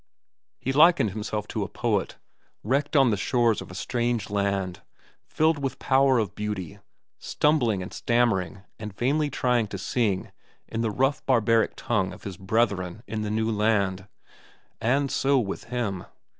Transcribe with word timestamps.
He 0.57 0.73
likened 0.73 1.11
himself 1.11 1.47
to 1.49 1.61
a 1.61 1.67
poet, 1.69 2.17
wrecked 2.63 2.95
on 2.95 3.11
the 3.11 3.17
shores 3.17 3.61
of 3.61 3.69
a 3.69 3.75
strange 3.75 4.31
land, 4.31 4.81
filled 5.27 5.59
with 5.59 5.77
power 5.77 6.17
of 6.17 6.33
beauty, 6.33 6.79
stumbling 7.19 7.83
and 7.83 7.93
stammering 7.93 8.63
and 8.79 8.97
vainly 8.97 9.29
trying 9.29 9.67
to 9.67 9.77
sing 9.77 10.31
in 10.67 10.81
the 10.81 10.89
rough, 10.89 11.23
barbaric 11.27 11.73
tongue 11.75 12.13
of 12.13 12.23
his 12.23 12.35
brethren 12.37 13.03
in 13.05 13.21
the 13.21 13.29
new 13.29 13.51
land. 13.51 14.07
And 14.81 15.11
so 15.11 15.37
with 15.37 15.65
him. 15.65 16.05